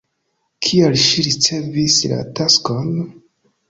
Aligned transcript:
Kial 0.67 0.95
ŝi 1.03 1.27
ricevis 1.29 2.01
la 2.15 2.21
taskon? 2.43 2.95